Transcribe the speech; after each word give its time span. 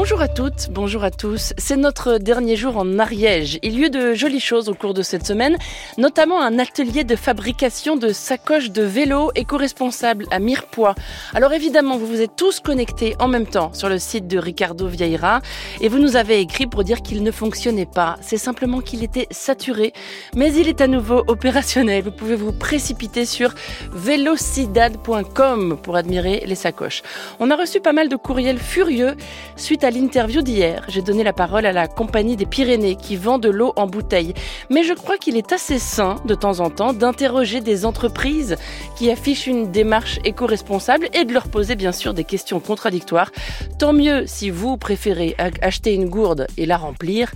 Bonjour 0.00 0.22
à 0.22 0.28
toutes, 0.28 0.68
bonjour 0.70 1.02
à 1.02 1.10
tous. 1.10 1.54
C'est 1.58 1.76
notre 1.76 2.18
dernier 2.18 2.54
jour 2.54 2.76
en 2.76 3.00
Ariège. 3.00 3.58
Il 3.64 3.76
y 3.76 3.82
a 3.82 3.86
eu 3.88 3.90
de 3.90 4.14
jolies 4.14 4.38
choses 4.38 4.68
au 4.68 4.74
cours 4.74 4.94
de 4.94 5.02
cette 5.02 5.26
semaine, 5.26 5.56
notamment 5.96 6.40
un 6.40 6.60
atelier 6.60 7.02
de 7.02 7.16
fabrication 7.16 7.96
de 7.96 8.10
sacoches 8.10 8.70
de 8.70 8.84
vélo 8.84 9.32
éco-responsables 9.34 10.26
à 10.30 10.38
Mirepoix. 10.38 10.94
Alors 11.34 11.52
évidemment, 11.52 11.98
vous 11.98 12.06
vous 12.06 12.20
êtes 12.20 12.36
tous 12.36 12.60
connectés 12.60 13.16
en 13.18 13.26
même 13.26 13.48
temps 13.48 13.72
sur 13.72 13.88
le 13.88 13.98
site 13.98 14.28
de 14.28 14.38
Ricardo 14.38 14.86
Vieira 14.86 15.40
et 15.80 15.88
vous 15.88 15.98
nous 15.98 16.14
avez 16.14 16.38
écrit 16.38 16.68
pour 16.68 16.84
dire 16.84 17.02
qu'il 17.02 17.24
ne 17.24 17.32
fonctionnait 17.32 17.84
pas. 17.84 18.18
C'est 18.20 18.38
simplement 18.38 18.80
qu'il 18.80 19.02
était 19.02 19.26
saturé, 19.32 19.92
mais 20.36 20.54
il 20.54 20.68
est 20.68 20.80
à 20.80 20.86
nouveau 20.86 21.24
opérationnel. 21.26 22.04
Vous 22.04 22.12
pouvez 22.12 22.36
vous 22.36 22.52
précipiter 22.52 23.24
sur 23.24 23.52
velocidad.com 23.90 25.76
pour 25.82 25.96
admirer 25.96 26.44
les 26.46 26.54
sacoches. 26.54 27.02
On 27.40 27.50
a 27.50 27.56
reçu 27.56 27.80
pas 27.80 27.92
mal 27.92 28.08
de 28.08 28.14
courriels 28.14 28.60
furieux 28.60 29.16
suite 29.56 29.82
à 29.82 29.87
à 29.88 29.90
l'interview 29.90 30.42
d'hier, 30.42 30.84
j'ai 30.88 31.00
donné 31.00 31.24
la 31.24 31.32
parole 31.32 31.64
à 31.64 31.72
la 31.72 31.88
Compagnie 31.88 32.36
des 32.36 32.44
Pyrénées 32.44 32.94
qui 32.94 33.16
vend 33.16 33.38
de 33.38 33.48
l'eau 33.48 33.72
en 33.74 33.86
bouteille. 33.86 34.34
Mais 34.68 34.84
je 34.84 34.92
crois 34.92 35.16
qu'il 35.16 35.34
est 35.38 35.50
assez 35.50 35.78
sain, 35.78 36.16
de 36.26 36.34
temps 36.34 36.60
en 36.60 36.68
temps, 36.68 36.92
d'interroger 36.92 37.62
des 37.62 37.86
entreprises 37.86 38.56
qui 38.96 39.10
affichent 39.10 39.46
une 39.46 39.70
démarche 39.70 40.18
éco-responsable 40.26 41.08
et 41.14 41.24
de 41.24 41.32
leur 41.32 41.48
poser 41.48 41.74
bien 41.74 41.92
sûr 41.92 42.12
des 42.12 42.24
questions 42.24 42.60
contradictoires. 42.60 43.30
Tant 43.78 43.94
mieux 43.94 44.26
si 44.26 44.50
vous 44.50 44.76
préférez 44.76 45.34
acheter 45.62 45.94
une 45.94 46.10
gourde 46.10 46.48
et 46.58 46.66
la 46.66 46.76
remplir 46.76 47.32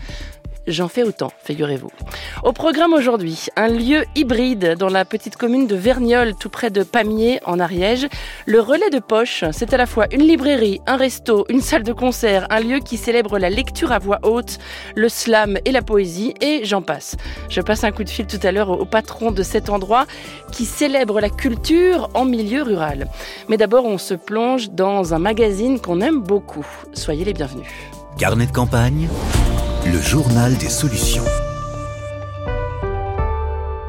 J'en 0.68 0.86
fais 0.86 1.02
autant, 1.02 1.32
figurez-vous. 1.42 1.90
Au 2.44 2.52
programme 2.52 2.92
aujourd'hui, 2.92 3.46
un 3.56 3.66
lieu 3.66 4.04
hybride 4.14 4.76
dans 4.78 4.88
la 4.88 5.04
petite 5.04 5.36
commune 5.36 5.66
de 5.66 5.74
Vergnol, 5.74 6.34
tout 6.38 6.50
près 6.50 6.70
de 6.70 6.84
Pamiers, 6.84 7.40
en 7.44 7.58
Ariège. 7.58 8.06
Le 8.46 8.60
relais 8.60 8.90
de 8.90 9.00
poche, 9.00 9.44
c'est 9.50 9.74
à 9.74 9.76
la 9.76 9.86
fois 9.86 10.06
une 10.12 10.22
librairie, 10.22 10.80
un 10.86 10.96
resto, 10.96 11.46
une 11.48 11.60
salle 11.60 11.82
de 11.82 11.92
concert, 11.92 12.46
un 12.50 12.60
lieu 12.60 12.78
qui 12.78 12.96
célèbre 12.96 13.38
la 13.38 13.50
lecture 13.50 13.90
à 13.90 13.98
voix 13.98 14.20
haute, 14.22 14.58
le 14.94 15.08
slam 15.08 15.58
et 15.64 15.72
la 15.72 15.82
poésie, 15.82 16.34
et 16.40 16.64
j'en 16.64 16.80
passe. 16.80 17.16
Je 17.48 17.60
passe 17.60 17.82
un 17.82 17.90
coup 17.90 18.04
de 18.04 18.10
fil 18.10 18.26
tout 18.28 18.40
à 18.44 18.52
l'heure 18.52 18.70
au 18.70 18.84
patron 18.84 19.32
de 19.32 19.42
cet 19.42 19.68
endroit 19.68 20.06
qui 20.52 20.64
célèbre 20.64 21.20
la 21.20 21.30
culture 21.30 22.08
en 22.14 22.24
milieu 22.24 22.62
rural. 22.62 23.08
Mais 23.48 23.56
d'abord, 23.56 23.84
on 23.84 23.98
se 23.98 24.14
plonge 24.14 24.70
dans 24.70 25.12
un 25.12 25.18
magazine 25.18 25.80
qu'on 25.80 26.00
aime 26.00 26.20
beaucoup. 26.20 26.66
Soyez 26.92 27.24
les 27.24 27.32
bienvenus. 27.32 27.66
Carnet 28.16 28.46
de 28.46 28.52
campagne 28.52 29.08
le 29.84 30.00
journal 30.00 30.56
des 30.58 30.68
solutions. 30.68 31.24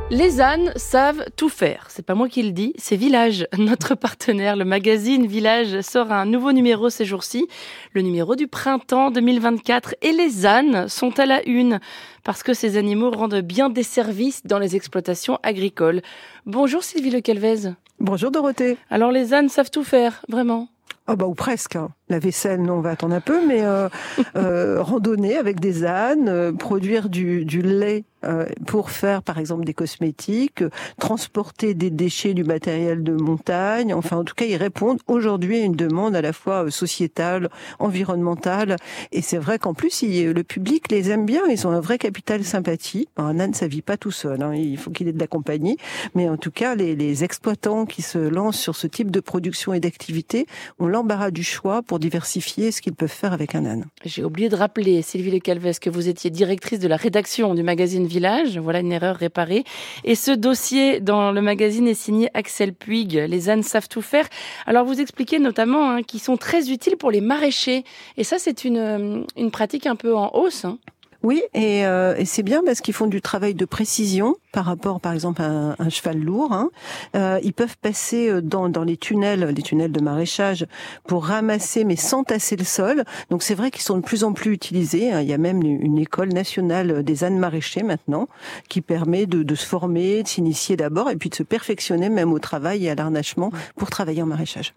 Les 0.09 0.41
ânes 0.41 0.71
savent 0.75 1.23
tout 1.35 1.49
faire. 1.49 1.85
C'est 1.89 2.05
pas 2.05 2.15
moi 2.15 2.29
qui 2.29 2.41
le 2.41 2.51
dis, 2.51 2.73
c'est 2.77 2.95
Village, 2.95 3.47
notre 3.59 3.93
partenaire. 3.93 4.55
Le 4.55 4.65
magazine 4.65 5.27
Village 5.27 5.81
sort 5.81 6.11
un 6.11 6.25
nouveau 6.25 6.51
numéro 6.51 6.89
ces 6.89 7.05
jours-ci, 7.05 7.47
le 7.93 8.01
numéro 8.01 8.35
du 8.35 8.47
printemps 8.47 9.11
2024. 9.11 9.95
Et 10.01 10.13
les 10.13 10.47
ânes 10.47 10.87
sont 10.87 11.19
à 11.19 11.27
la 11.27 11.47
une 11.47 11.79
parce 12.23 12.41
que 12.41 12.55
ces 12.55 12.77
animaux 12.77 13.11
rendent 13.11 13.41
bien 13.41 13.69
des 13.69 13.83
services 13.83 14.45
dans 14.45 14.59
les 14.59 14.75
exploitations 14.75 15.37
agricoles. 15.43 16.01
Bonjour 16.47 16.83
Sylvie 16.83 17.11
Le 17.11 17.21
Calvez. 17.21 17.71
Bonjour 17.99 18.31
Dorothée. 18.31 18.77
Alors 18.89 19.11
les 19.11 19.33
ânes 19.33 19.49
savent 19.49 19.71
tout 19.71 19.83
faire, 19.83 20.23
vraiment? 20.27 20.69
Ah 21.05 21.15
bah 21.15 21.25
ou 21.25 21.35
presque. 21.35 21.77
La 22.13 22.19
vaisselle, 22.19 22.61
non, 22.61 22.75
on 22.75 22.81
va 22.81 22.91
attendre 22.91 23.15
un 23.15 23.21
peu, 23.21 23.43
mais 23.43 23.63
euh, 23.63 23.89
euh, 24.35 24.79
randonner 24.83 25.35
avec 25.35 25.59
des 25.59 25.83
ânes, 25.83 26.29
euh, 26.29 26.53
produire 26.53 27.09
du, 27.09 27.43
du 27.43 27.63
lait 27.63 28.03
euh, 28.23 28.45
pour 28.67 28.91
faire 28.91 29.21
par 29.21 29.37
exemple 29.37 29.65
des 29.65 29.73
cosmétiques, 29.73 30.63
transporter 30.99 31.73
des 31.73 31.89
déchets 31.89 32.33
du 32.33 32.43
matériel 32.43 33.03
de 33.03 33.13
montagne. 33.13 33.93
Enfin, 33.93 34.17
en 34.17 34.23
tout 34.23 34.35
cas, 34.35 34.45
ils 34.45 34.55
répondent 34.55 34.99
aujourd'hui 35.07 35.57
à 35.57 35.63
une 35.63 35.75
demande 35.75 36.15
à 36.15 36.21
la 36.21 36.31
fois 36.31 36.71
sociétale, 36.71 37.49
environnementale. 37.79 38.77
Et 39.11 39.21
c'est 39.21 39.37
vrai 39.37 39.59
qu'en 39.59 39.73
plus, 39.73 40.03
le 40.03 40.41
public 40.43 40.89
les 40.91 41.09
aime 41.09 41.25
bien. 41.25 41.41
Ils 41.49 41.67
ont 41.67 41.71
un 41.71 41.81
vrai 41.81 41.97
capital 41.97 42.43
sympathie. 42.43 43.09
un 43.17 43.39
âne, 43.39 43.53
ça 43.53 43.67
vit 43.67 43.81
pas 43.81 43.97
tout 43.97 44.11
seul. 44.11 44.41
Hein. 44.41 44.53
Il 44.55 44.77
faut 44.77 44.91
qu'il 44.91 45.07
ait 45.07 45.13
de 45.13 45.19
la 45.19 45.27
compagnie. 45.27 45.77
Mais 46.15 46.29
en 46.29 46.37
tout 46.37 46.51
cas, 46.51 46.75
les, 46.75 46.95
les 46.95 47.23
exploitants 47.23 47.85
qui 47.85 48.01
se 48.01 48.19
lancent 48.19 48.59
sur 48.59 48.75
ce 48.75 48.87
type 48.87 49.11
de 49.11 49.19
production 49.19 49.73
et 49.73 49.79
d'activité 49.79 50.47
ont 50.79 50.87
l'embarras 50.87 51.31
du 51.31 51.43
choix 51.43 51.81
pour 51.81 51.99
diversifier 52.03 52.71
ce 52.71 52.81
qu'ils 52.81 52.95
peuvent 52.95 53.09
faire 53.09 53.31
avec 53.31 53.55
un 53.55 53.65
âne. 53.65 53.85
J'ai 54.03 54.25
oublié 54.25 54.49
de 54.49 54.57
rappeler, 54.57 55.01
Sylvie 55.01 55.31
Le 55.31 55.39
Calves, 55.39 55.79
que 55.79 55.89
vous 55.89 56.09
étiez 56.09 56.29
directrice 56.29 56.79
de 56.79 56.89
la 56.89 56.97
rédaction 56.97 57.55
du 57.55 57.63
magazine 57.63 58.05
Village. 58.05 58.57
Voilà 58.57 58.79
une 58.79 58.91
erreur 58.91 59.15
réparée. 59.15 59.63
Et 60.03 60.15
ce 60.15 60.31
dossier 60.31 60.99
dans 60.99 61.31
le 61.31 61.41
magazine 61.41 61.87
est 61.87 61.93
signé 61.93 62.29
Axel 62.33 62.73
Puig. 62.73 63.13
Les 63.13 63.49
ânes 63.49 63.63
savent 63.63 63.87
tout 63.87 64.01
faire. 64.01 64.27
Alors 64.65 64.85
vous 64.85 64.99
expliquez 64.99 65.39
notamment 65.39 65.91
hein, 65.91 66.03
qu'ils 66.03 66.19
sont 66.19 66.35
très 66.35 66.71
utiles 66.71 66.97
pour 66.97 67.09
les 67.09 67.21
maraîchers. 67.21 67.85
Et 68.17 68.25
ça, 68.25 68.37
c'est 68.37 68.65
une, 68.65 69.25
une 69.37 69.51
pratique 69.51 69.85
un 69.85 69.95
peu 69.95 70.13
en 70.13 70.29
hausse. 70.33 70.65
Hein. 70.65 70.79
Oui, 71.23 71.41
et, 71.53 71.85
euh, 71.85 72.15
et 72.17 72.25
c'est 72.25 72.43
bien 72.43 72.61
parce 72.65 72.81
qu'ils 72.81 72.93
font 72.93 73.07
du 73.07 73.21
travail 73.21 73.53
de 73.53 73.63
précision 73.63 74.35
par 74.51 74.65
rapport, 74.65 74.99
par 74.99 75.13
exemple, 75.13 75.41
à 75.41 75.75
un, 75.79 75.89
cheval 75.89 76.19
lourd. 76.19 76.51
Hein. 76.51 76.69
Euh, 77.15 77.39
ils 77.43 77.53
peuvent 77.53 77.77
passer 77.77 78.29
euh, 78.29 78.41
dans, 78.41 78.67
dans 78.67 78.83
les 78.83 78.97
tunnels, 78.97 79.53
les 79.55 79.61
tunnels 79.61 79.93
de 79.93 80.01
maraîchage, 80.01 80.67
pour 81.07 81.25
ramasser, 81.25 81.85
mais 81.85 81.95
sans 81.95 82.25
tasser 82.25 82.57
le 82.57 82.65
sol. 82.65 83.05
Donc 83.29 83.41
c'est 83.41 83.55
vrai 83.55 83.71
qu'ils 83.71 83.83
sont 83.83 83.95
de 83.95 84.03
plus 84.03 84.25
en 84.25 84.33
plus 84.33 84.51
utilisés. 84.51 85.13
Hein. 85.13 85.21
Il 85.21 85.29
y 85.29 85.33
a 85.33 85.37
même 85.37 85.63
une 85.63 85.97
école 85.97 86.33
nationale 86.33 87.03
des 87.03 87.23
ânes 87.23 87.39
maraîchers 87.39 87.83
maintenant, 87.83 88.27
qui 88.67 88.81
permet 88.81 89.25
de, 89.25 89.43
de 89.43 89.55
se 89.55 89.65
former, 89.65 90.23
de 90.23 90.27
s'initier 90.27 90.75
d'abord, 90.75 91.09
et 91.09 91.15
puis 91.15 91.29
de 91.29 91.35
se 91.35 91.43
perfectionner 91.43 92.09
même 92.09 92.33
au 92.33 92.39
travail 92.39 92.85
et 92.85 92.89
à 92.89 92.95
l'arnachement 92.95 93.51
pour 93.77 93.89
travailler 93.89 94.21
en 94.21 94.27
maraîchage. 94.27 94.73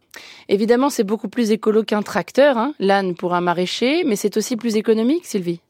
Évidemment, 0.49 0.91
c'est 0.91 1.05
beaucoup 1.05 1.29
plus 1.29 1.51
écolo 1.51 1.83
qu'un 1.83 2.03
tracteur, 2.03 2.57
hein, 2.57 2.73
l'âne 2.79 3.17
pour 3.17 3.35
un 3.35 3.41
maraîcher, 3.41 4.05
mais 4.05 4.15
c'est 4.15 4.37
aussi 4.37 4.57
plus 4.57 4.77
économique, 4.77 5.27
Sylvie. 5.27 5.61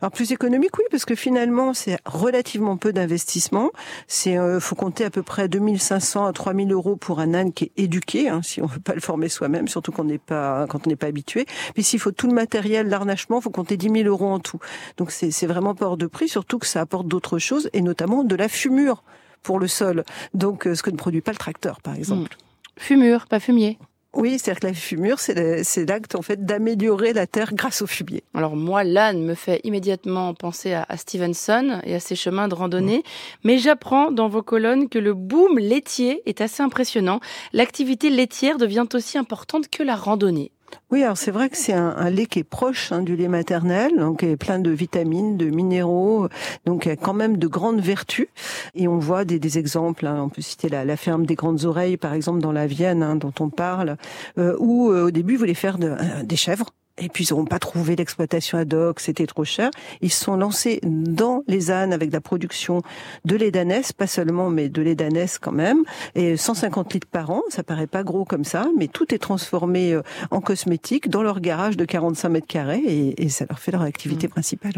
Alors 0.00 0.12
plus 0.12 0.32
économique, 0.32 0.76
oui, 0.78 0.84
parce 0.90 1.04
que 1.04 1.14
finalement 1.14 1.74
c'est 1.74 1.98
relativement 2.04 2.76
peu 2.76 2.92
d'investissement. 2.92 3.70
C'est 4.06 4.38
euh, 4.38 4.60
faut 4.60 4.74
compter 4.74 5.04
à 5.04 5.10
peu 5.10 5.22
près 5.22 5.48
2500 5.48 6.26
à 6.26 6.32
3000 6.32 6.72
euros 6.72 6.96
pour 6.96 7.20
un 7.20 7.34
âne 7.34 7.52
qui 7.52 7.64
est 7.64 7.72
éduqué, 7.76 8.28
hein, 8.28 8.40
si 8.42 8.60
on 8.62 8.66
veut 8.66 8.80
pas 8.80 8.94
le 8.94 9.00
former 9.00 9.28
soi-même, 9.28 9.68
surtout 9.68 9.92
pas 9.92 10.66
quand 10.68 10.86
on 10.86 10.90
n'est 10.90 10.96
pas 10.96 11.06
habitué. 11.06 11.46
Puis 11.74 11.82
s'il 11.82 12.00
faut 12.00 12.12
tout 12.12 12.26
le 12.26 12.34
matériel, 12.34 12.88
l'arnachement, 12.88 13.40
faut 13.40 13.50
compter 13.50 13.76
10 13.76 13.90
000 13.90 14.08
euros 14.08 14.30
en 14.30 14.40
tout. 14.40 14.58
Donc 14.96 15.10
c'est 15.10 15.46
vraiment 15.46 15.74
pas 15.74 15.86
hors 15.86 15.96
de 15.96 16.06
prix, 16.06 16.28
surtout 16.28 16.58
que 16.58 16.66
ça 16.66 16.80
apporte 16.80 17.08
d'autres 17.08 17.38
choses 17.38 17.68
et 17.72 17.82
notamment 17.82 18.24
de 18.24 18.36
la 18.36 18.48
fumure 18.48 19.02
pour 19.42 19.58
le 19.58 19.68
sol. 19.68 20.04
Donc 20.32 20.66
euh, 20.66 20.74
ce 20.74 20.82
que 20.82 20.90
ne 20.90 20.96
produit 20.96 21.20
pas 21.20 21.32
le 21.32 21.38
tracteur, 21.38 21.80
par 21.80 21.94
exemple. 21.94 22.34
Mmh. 22.34 22.80
Fumure, 22.80 23.26
pas 23.26 23.40
fumier. 23.40 23.78
Oui, 24.16 24.38
c'est-à-dire 24.38 24.60
que 24.60 24.66
la 24.68 24.74
fumure, 24.74 25.18
c'est 25.18 25.88
l'acte 25.88 26.14
en 26.14 26.22
fait 26.22 26.44
d'améliorer 26.44 27.12
la 27.12 27.26
terre 27.26 27.52
grâce 27.52 27.82
au 27.82 27.86
fumier. 27.86 28.22
Alors 28.32 28.54
moi, 28.54 28.84
l'âne 28.84 29.24
me 29.24 29.34
fait 29.34 29.60
immédiatement 29.64 30.34
penser 30.34 30.72
à, 30.72 30.86
Stevenson 30.96 31.80
et 31.84 31.94
à 31.94 32.00
ses 32.00 32.14
chemins 32.14 32.46
de 32.46 32.54
randonnée, 32.54 33.02
mais 33.42 33.58
j'apprends 33.58 34.12
dans 34.12 34.28
vos 34.28 34.42
colonnes 34.42 34.88
que 34.88 34.98
le 34.98 35.14
boom 35.14 35.58
laitier 35.58 36.22
est 36.26 36.40
assez 36.40 36.62
impressionnant. 36.62 37.20
L'activité 37.52 38.08
laitière 38.08 38.58
devient 38.58 38.86
aussi 38.94 39.18
importante 39.18 39.68
que 39.68 39.82
la 39.82 39.96
randonnée. 39.96 40.52
Oui, 40.90 41.02
alors 41.02 41.16
c'est 41.16 41.30
vrai 41.30 41.48
que 41.48 41.56
c'est 41.56 41.72
un, 41.72 42.10
lait 42.10 42.26
qui 42.26 42.38
est 42.40 42.44
proche 42.44 42.92
hein, 42.92 43.02
du 43.02 43.16
lait 43.16 43.28
maternel, 43.28 43.92
donc 43.96 44.22
est 44.22 44.36
plein 44.36 44.58
de 44.58 44.70
vitamines, 44.70 45.36
de 45.36 45.46
minéraux, 45.46 46.28
donc 46.66 46.86
a 46.86 46.96
quand 46.96 47.14
même 47.14 47.36
de 47.36 47.46
grandes 47.46 47.80
vertus. 47.80 48.28
Et 48.74 48.88
on 48.88 48.98
voit 48.98 49.24
des, 49.24 49.58
exemples, 49.58 50.06
hein, 50.06 50.22
on 50.24 50.28
peut 50.28 50.42
citer 50.42 50.68
la, 50.68 50.96
ferme 50.96 51.26
des 51.26 51.34
grandes 51.34 51.64
oreilles, 51.64 51.96
par 51.96 52.14
exemple 52.14 52.40
dans 52.40 52.52
la 52.52 52.66
Vienne, 52.66 53.02
hein, 53.02 53.16
dont 53.16 53.32
on 53.40 53.50
parle, 53.50 53.96
euh, 54.38 54.56
où 54.58 54.90
euh, 54.90 55.06
au 55.06 55.10
début 55.10 55.34
ils 55.34 55.38
voulaient 55.38 55.54
faire 55.54 55.76
euh, 55.80 56.22
des 56.22 56.36
chèvres 56.36 56.70
et 56.98 57.08
puis 57.08 57.24
ils 57.24 57.34
n'ont 57.34 57.44
pas 57.44 57.58
trouvé 57.58 57.96
l'exploitation 57.96 58.56
ad 58.56 58.72
hoc, 58.72 59.00
c'était 59.00 59.26
trop 59.26 59.44
cher. 59.44 59.70
Ils 60.00 60.12
se 60.12 60.24
sont 60.24 60.36
lancés 60.36 60.78
dans 60.82 61.42
les 61.48 61.72
ânes 61.72 61.92
avec 61.92 62.12
la 62.12 62.20
production 62.20 62.82
de 63.24 63.34
lait 63.34 63.50
d'ânesse, 63.50 63.92
pas 63.92 64.06
seulement, 64.06 64.48
mais 64.48 64.68
de 64.68 64.80
lait 64.80 64.94
d'ânesse 64.94 65.38
quand 65.38 65.52
même. 65.52 65.82
Et 66.14 66.36
150 66.36 66.94
litres 66.94 67.08
par 67.08 67.30
an, 67.30 67.42
ça 67.48 67.64
paraît 67.64 67.88
pas 67.88 68.04
gros 68.04 68.24
comme 68.24 68.44
ça, 68.44 68.68
mais 68.78 68.86
tout 68.86 69.12
est 69.12 69.18
transformé 69.18 69.92
euh, 69.92 70.02
en 70.30 70.40
cosmétique 70.40 71.10
dans 71.10 71.24
leur 71.24 71.40
garage 71.40 71.76
de 71.76 71.84
45 71.84 72.28
mètres 72.28 72.46
carrés 72.46 73.14
et, 73.18 73.28
ça 73.28 73.46
leur 73.48 73.58
fait 73.58 73.72
leur 73.72 73.82
activité 73.82 74.28
mmh. 74.28 74.30
principale. 74.30 74.74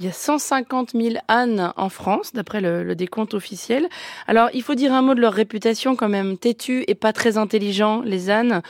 Il 0.00 0.06
y 0.06 0.08
a 0.08 0.12
150 0.12 0.90
000 0.92 1.14
ânes 1.28 1.72
en 1.76 1.88
France, 1.88 2.32
d'après 2.32 2.60
le, 2.60 2.82
le, 2.82 2.96
décompte 2.96 3.34
officiel. 3.34 3.88
Alors, 4.26 4.48
il 4.54 4.62
faut 4.62 4.74
dire 4.74 4.92
un 4.92 5.02
mot 5.02 5.14
de 5.14 5.20
leur 5.20 5.32
réputation 5.32 5.94
quand 5.94 6.08
même 6.08 6.36
têtue 6.38 6.84
et 6.88 6.96
pas 6.96 7.12
très 7.12 7.38
intelligent, 7.38 8.00
les 8.00 8.30
ânes. 8.30 8.62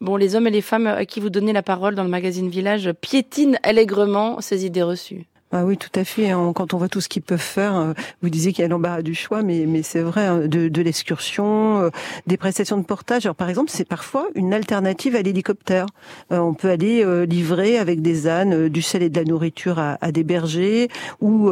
Bon, 0.00 0.16
les 0.16 0.34
hommes 0.34 0.46
et 0.46 0.50
les 0.50 0.60
femmes 0.60 0.86
à 0.86 1.06
qui 1.06 1.20
vous 1.20 1.30
donnez 1.30 1.52
la 1.52 1.62
parole 1.62 1.94
dans 1.94 2.04
le 2.04 2.10
magazine 2.10 2.48
Village 2.48 2.92
piétinent 3.00 3.58
allègrement 3.62 4.40
ces 4.40 4.66
idées 4.66 4.82
reçues. 4.82 5.24
Ah 5.58 5.64
oui, 5.64 5.78
tout 5.78 5.88
à 5.98 6.04
fait. 6.04 6.32
Hein. 6.32 6.52
Quand 6.54 6.74
on 6.74 6.76
voit 6.76 6.90
tout 6.90 7.00
ce 7.00 7.08
qu'ils 7.08 7.22
peuvent 7.22 7.38
faire, 7.38 7.76
euh, 7.76 7.92
vous 8.20 8.28
disiez 8.28 8.52
qu'il 8.52 8.60
y 8.60 8.64
a 8.66 8.68
l'embarras 8.68 9.00
du 9.00 9.14
choix, 9.14 9.40
mais, 9.42 9.64
mais 9.66 9.82
c'est 9.82 10.02
vrai, 10.02 10.26
hein, 10.26 10.40
de, 10.40 10.82
l'excursion, 10.82 11.80
euh, 11.80 11.90
des 12.26 12.36
prestations 12.36 12.76
de 12.76 12.82
portage. 12.82 13.24
Alors 13.24 13.36
par 13.36 13.48
exemple, 13.48 13.70
c'est 13.72 13.88
parfois 13.88 14.28
une 14.34 14.52
alternative 14.52 15.16
à 15.16 15.22
l'hélicoptère. 15.22 15.86
Euh, 16.30 16.36
on 16.40 16.52
peut 16.52 16.68
aller 16.68 17.06
livrer 17.26 17.78
avec 17.78 18.02
des 18.02 18.28
ânes 18.28 18.68
du 18.68 18.82
sel 18.82 19.02
et 19.02 19.08
de 19.08 19.18
la 19.18 19.24
nourriture 19.24 19.78
à, 19.78 20.12
des 20.12 20.24
bergers 20.24 20.88
ou 21.20 21.50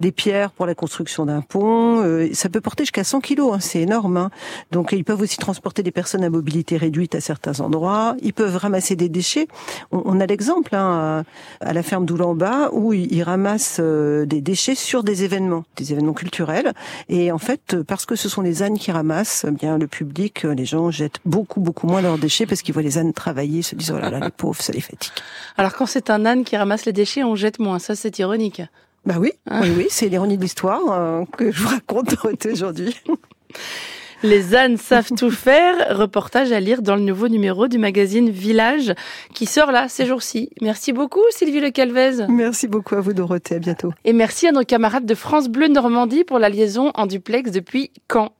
des 0.00 0.12
pierres 0.12 0.50
pour 0.50 0.66
la 0.66 0.74
construction 0.74 1.26
d'un 1.26 1.42
pont. 1.42 2.02
ça 2.32 2.48
peut 2.48 2.60
porter 2.60 2.84
jusqu'à 2.84 3.04
100 3.04 3.20
kilos, 3.20 3.52
hein, 3.52 3.60
c'est 3.60 3.80
énorme. 3.80 4.30
Donc 4.70 4.92
ils 4.92 5.04
peuvent 5.04 5.20
aussi 5.20 5.36
transporter 5.36 5.82
des 5.82 5.90
personnes 5.90 6.24
à 6.24 6.30
mobilité 6.30 6.76
réduite 6.76 7.14
à 7.14 7.20
certains 7.20 7.60
endroits. 7.60 8.16
Ils 8.22 8.32
peuvent 8.32 8.56
ramasser 8.56 8.96
des 8.96 9.08
déchets. 9.08 9.48
On, 9.92 10.20
a 10.20 10.26
l'exemple 10.26 10.74
à, 10.74 11.24
la 11.60 11.82
ferme 11.82 12.06
d'Oulamba 12.06 12.70
où 12.72 12.92
ils 12.92 13.22
ramassent 13.34 13.78
euh, 13.80 14.26
des 14.26 14.40
déchets 14.40 14.76
sur 14.76 15.02
des 15.02 15.24
événements, 15.24 15.64
des 15.74 15.92
événements 15.92 16.12
culturels. 16.12 16.72
Et 17.08 17.32
en 17.32 17.38
fait, 17.38 17.82
parce 17.82 18.06
que 18.06 18.14
ce 18.14 18.28
sont 18.28 18.42
les 18.42 18.62
ânes 18.62 18.78
qui 18.78 18.92
ramassent, 18.92 19.44
eh 19.48 19.50
bien 19.50 19.76
le 19.76 19.88
public, 19.88 20.44
euh, 20.44 20.54
les 20.54 20.64
gens 20.64 20.92
jettent 20.92 21.18
beaucoup 21.24 21.60
beaucoup 21.60 21.88
moins 21.88 22.00
leurs 22.00 22.18
déchets 22.18 22.46
parce 22.46 22.62
qu'ils 22.62 22.74
voient 22.74 22.84
les 22.84 22.96
ânes 22.96 23.12
travailler, 23.12 23.62
se 23.62 23.74
disent 23.74 23.90
oh 23.90 23.98
là 23.98 24.08
là 24.08 24.20
les 24.20 24.30
pauvres, 24.30 24.62
ça 24.62 24.72
les 24.72 24.80
fatigue. 24.80 25.12
Alors 25.56 25.72
quand 25.74 25.86
c'est 25.86 26.10
un 26.10 26.24
âne 26.24 26.44
qui 26.44 26.56
ramasse 26.56 26.84
les 26.86 26.92
déchets, 26.92 27.24
on 27.24 27.34
jette 27.34 27.58
moins. 27.58 27.80
Ça 27.80 27.96
c'est 27.96 28.16
ironique. 28.20 28.62
Bah 29.04 29.16
oui, 29.18 29.32
hein 29.50 29.62
oui, 29.64 29.72
oui, 29.76 29.86
c'est 29.90 30.08
l'ironie 30.08 30.38
de 30.38 30.42
l'histoire 30.42 30.80
euh, 30.92 31.24
que 31.36 31.50
je 31.50 31.60
vous 31.60 31.68
raconte 31.70 32.14
aujourd'hui. 32.46 32.96
Les 34.24 34.54
ânes 34.54 34.78
savent 34.78 35.10
tout 35.14 35.30
faire. 35.30 35.98
Reportage 35.98 36.50
à 36.50 36.58
lire 36.58 36.80
dans 36.80 36.96
le 36.96 37.02
nouveau 37.02 37.28
numéro 37.28 37.68
du 37.68 37.76
magazine 37.76 38.30
Village 38.30 38.94
qui 39.34 39.44
sort 39.44 39.70
là 39.70 39.86
ces 39.90 40.06
jours-ci. 40.06 40.48
Merci 40.62 40.94
beaucoup 40.94 41.20
Sylvie 41.28 41.60
Le 41.60 41.68
Calvez. 41.68 42.26
Merci 42.30 42.66
beaucoup 42.66 42.94
à 42.94 43.02
vous 43.02 43.12
Dorothée, 43.12 43.56
à 43.56 43.58
bientôt. 43.58 43.92
Et 44.06 44.14
merci 44.14 44.46
à 44.46 44.52
nos 44.52 44.64
camarades 44.64 45.04
de 45.04 45.14
France 45.14 45.50
Bleu 45.50 45.68
Normandie 45.68 46.24
pour 46.24 46.38
la 46.38 46.48
liaison 46.48 46.90
en 46.94 47.04
duplex 47.04 47.50
depuis 47.50 47.90
Caen. 48.10 48.32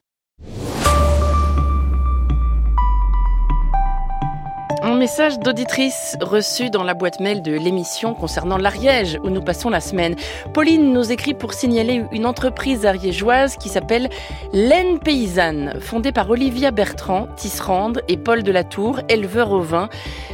Un 4.94 4.96
message 4.96 5.40
d'auditrice 5.40 6.16
reçu 6.20 6.70
dans 6.70 6.84
la 6.84 6.94
boîte 6.94 7.18
mail 7.18 7.42
de 7.42 7.50
l'émission 7.50 8.14
concernant 8.14 8.58
l'Ariège 8.58 9.18
où 9.24 9.28
nous 9.28 9.42
passons 9.42 9.68
la 9.68 9.80
semaine. 9.80 10.14
Pauline 10.52 10.92
nous 10.92 11.10
écrit 11.10 11.34
pour 11.34 11.52
signaler 11.52 12.04
une 12.12 12.26
entreprise 12.26 12.86
ariégeoise 12.86 13.56
qui 13.56 13.68
s'appelle 13.68 14.08
Laine 14.52 15.00
Paysanne, 15.00 15.80
fondée 15.80 16.12
par 16.12 16.30
Olivia 16.30 16.70
Bertrand, 16.70 17.26
tisserande 17.34 18.02
et 18.06 18.16
Paul 18.16 18.44
Delatour, 18.44 19.00
éleveur 19.08 19.50
au 19.50 19.62
vin. 19.62 19.88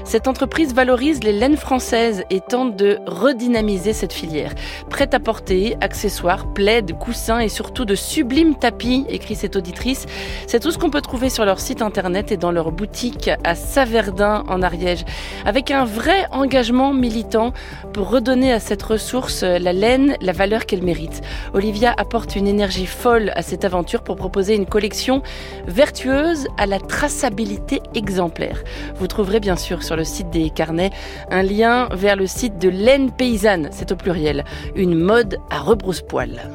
Cette 0.04 0.28
entreprise 0.28 0.74
valorise 0.74 1.24
les 1.24 1.32
laines 1.32 1.56
françaises 1.56 2.24
et 2.28 2.40
tente 2.40 2.76
de 2.76 2.98
redynamiser 3.06 3.94
cette 3.94 4.12
filière. 4.12 4.52
Prête 4.90 5.14
à 5.14 5.20
porter, 5.20 5.78
accessoires, 5.80 6.52
plaides, 6.52 6.98
coussins 6.98 7.38
et 7.38 7.48
surtout 7.48 7.86
de 7.86 7.94
sublimes 7.94 8.56
tapis, 8.56 9.06
écrit 9.08 9.36
cette 9.36 9.56
auditrice. 9.56 10.04
C'est 10.46 10.60
tout 10.60 10.70
ce 10.70 10.76
qu'on 10.76 10.90
peut 10.90 11.00
trouver 11.00 11.30
sur 11.30 11.46
leur 11.46 11.60
site 11.60 11.80
internet 11.80 12.30
et 12.30 12.36
dans 12.36 12.52
leur 12.52 12.72
boutique 12.72 13.30
à 13.42 13.54
Saverdin 13.54 14.44
en 14.50 14.62
Ariège, 14.62 15.04
avec 15.44 15.70
un 15.70 15.84
vrai 15.84 16.26
engagement 16.30 16.92
militant 16.92 17.52
pour 17.92 18.10
redonner 18.10 18.52
à 18.52 18.60
cette 18.60 18.82
ressource 18.82 19.42
la 19.42 19.72
laine, 19.72 20.16
la 20.20 20.32
valeur 20.32 20.66
qu'elle 20.66 20.82
mérite. 20.82 21.22
Olivia 21.54 21.94
apporte 21.96 22.36
une 22.36 22.46
énergie 22.46 22.86
folle 22.86 23.32
à 23.34 23.42
cette 23.42 23.64
aventure 23.64 24.02
pour 24.02 24.16
proposer 24.16 24.54
une 24.54 24.66
collection 24.66 25.22
vertueuse 25.66 26.46
à 26.58 26.66
la 26.66 26.78
traçabilité 26.78 27.80
exemplaire. 27.94 28.62
Vous 28.96 29.06
trouverez 29.06 29.40
bien 29.40 29.56
sûr 29.56 29.82
sur 29.82 29.96
le 29.96 30.04
site 30.04 30.30
des 30.30 30.50
carnets 30.50 30.90
un 31.30 31.42
lien 31.42 31.88
vers 31.92 32.16
le 32.16 32.26
site 32.26 32.58
de 32.58 32.68
laine 32.68 33.10
paysanne, 33.10 33.68
c'est 33.72 33.92
au 33.92 33.96
pluriel, 33.96 34.44
une 34.74 34.94
mode 34.94 35.38
à 35.50 35.60
rebrousse-poil. 35.60 36.50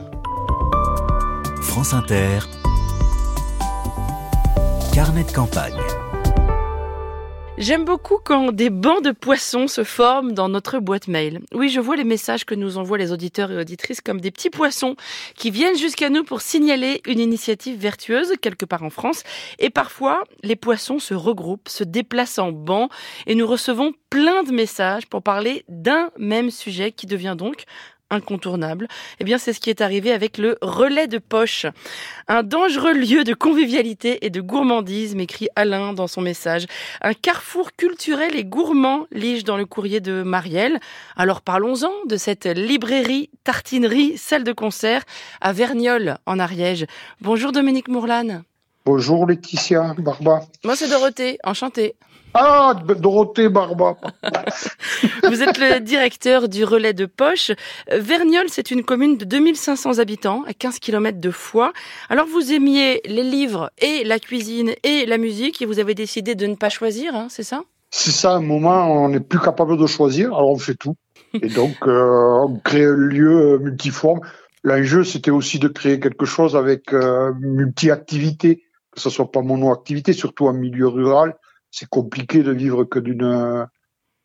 France 1.61 1.93
Inter, 1.93 2.39
carnet 4.93 5.23
de 5.23 5.31
campagne. 5.31 6.04
J'aime 7.57 7.85
beaucoup 7.85 8.17
quand 8.21 8.51
des 8.51 8.69
bancs 8.69 9.01
de 9.01 9.11
poissons 9.11 9.69
se 9.69 9.85
forment 9.85 10.33
dans 10.33 10.49
notre 10.49 10.79
boîte 10.79 11.07
mail. 11.07 11.39
Oui, 11.53 11.69
je 11.69 11.79
vois 11.79 11.95
les 11.95 12.03
messages 12.03 12.43
que 12.43 12.53
nous 12.53 12.77
envoient 12.77 12.97
les 12.97 13.13
auditeurs 13.13 13.49
et 13.49 13.57
auditrices 13.57 14.01
comme 14.01 14.19
des 14.19 14.29
petits 14.29 14.49
poissons 14.49 14.97
qui 15.35 15.51
viennent 15.51 15.77
jusqu'à 15.77 16.09
nous 16.09 16.25
pour 16.25 16.41
signaler 16.41 17.01
une 17.07 17.19
initiative 17.19 17.79
vertueuse 17.79 18.33
quelque 18.41 18.65
part 18.65 18.83
en 18.83 18.89
France. 18.89 19.23
Et 19.57 19.69
parfois, 19.69 20.25
les 20.43 20.57
poissons 20.57 20.99
se 20.99 21.13
regroupent, 21.13 21.69
se 21.69 21.85
déplacent 21.85 22.39
en 22.39 22.51
bancs 22.51 22.91
et 23.25 23.35
nous 23.35 23.47
recevons 23.47 23.93
plein 24.09 24.43
de 24.43 24.51
messages 24.51 25.07
pour 25.07 25.23
parler 25.23 25.63
d'un 25.69 26.09
même 26.17 26.51
sujet 26.51 26.91
qui 26.91 27.05
devient 27.05 27.35
donc 27.37 27.63
incontournable. 28.09 28.87
Eh 29.19 29.23
bien, 29.23 29.37
c'est 29.37 29.53
ce 29.53 29.59
qui 29.59 29.69
est 29.69 29.81
arrivé 29.81 30.11
avec 30.11 30.37
le 30.37 30.57
relais 30.61 31.07
de 31.07 31.17
poche. 31.17 31.65
Un 32.27 32.43
dangereux 32.43 32.93
lieu 32.93 33.23
de 33.23 33.33
convivialité 33.33 34.25
et 34.25 34.29
de 34.29 34.41
gourmandise, 34.41 35.15
m'écrit 35.15 35.47
Alain 35.55 35.93
dans 35.93 36.07
son 36.07 36.21
message. 36.21 36.65
Un 37.01 37.13
carrefour 37.13 37.71
culturel 37.73 38.35
et 38.35 38.43
gourmand, 38.43 39.07
lige 39.11 39.43
dans 39.43 39.57
le 39.57 39.65
courrier 39.65 39.99
de 39.99 40.23
Marielle. 40.23 40.79
Alors 41.15 41.41
parlons-en 41.41 41.91
de 42.07 42.17
cette 42.17 42.45
librairie, 42.45 43.29
tartinerie, 43.43 44.17
salle 44.17 44.43
de 44.43 44.53
concert 44.53 45.03
à 45.41 45.53
Verniolle, 45.53 46.17
en 46.25 46.39
Ariège. 46.39 46.85
Bonjour 47.21 47.51
Dominique 47.51 47.87
Mourlane. 47.87 48.43
Bonjour 48.85 49.25
Laetitia 49.25 49.95
Barba. 49.97 50.41
Moi 50.63 50.75
c'est 50.75 50.89
Dorothée, 50.89 51.39
enchantée. 51.43 51.95
Ah, 52.37 52.75
Dorothée 52.99 53.47
Barba. 53.47 53.95
Vous 55.23 55.41
êtes 55.41 55.57
le 55.57 55.79
directeur 55.79 56.49
du 56.49 56.65
relais 56.65 56.91
de 56.91 57.05
Poche. 57.05 57.51
Verniolle, 57.89 58.49
c'est 58.49 58.71
une 58.71 58.83
commune 58.83 59.15
de 59.15 59.23
2500 59.23 59.99
habitants, 59.99 60.43
à 60.45 60.53
15 60.53 60.79
km 60.79 61.17
de 61.17 61.31
Foix. 61.31 61.71
Alors 62.09 62.27
vous 62.27 62.51
aimiez 62.51 62.99
les 63.05 63.23
livres 63.23 63.71
et 63.77 64.03
la 64.03 64.19
cuisine 64.19 64.73
et 64.83 65.05
la 65.05 65.17
musique 65.17 65.61
et 65.61 65.65
vous 65.65 65.79
avez 65.79 65.95
décidé 65.95 66.35
de 66.35 66.45
ne 66.45 66.55
pas 66.55 66.67
choisir, 66.67 67.15
hein, 67.15 67.27
c'est 67.29 67.43
ça? 67.43 67.63
C'est 67.89 68.11
ça, 68.11 68.33
à 68.33 68.35
un 68.35 68.41
moment, 68.41 69.05
on 69.05 69.07
n'est 69.07 69.21
plus 69.21 69.39
capable 69.39 69.77
de 69.77 69.87
choisir, 69.87 70.35
alors 70.35 70.49
on 70.49 70.57
fait 70.57 70.75
tout. 70.75 70.97
Et 71.41 71.47
donc, 71.47 71.77
euh, 71.87 72.47
on 72.49 72.59
crée 72.59 72.83
un 72.83 72.97
lieu 72.97 73.59
multiforme. 73.59 74.19
L'enjeu, 74.65 75.05
c'était 75.05 75.31
aussi 75.31 75.57
de 75.57 75.69
créer 75.69 76.01
quelque 76.01 76.25
chose 76.25 76.57
avec 76.57 76.91
euh, 76.91 77.31
multi-activité, 77.39 78.63
que 78.91 78.99
ce 78.99 79.09
soit 79.09 79.31
pas 79.31 79.41
mono-activité, 79.41 80.11
surtout 80.11 80.47
en 80.47 80.53
milieu 80.53 80.89
rural 80.89 81.37
c'est 81.75 81.89
compliqué 81.89 82.43
de 82.43 82.51
vivre 82.51 82.83
que 82.85 82.99
d'une 82.99 83.67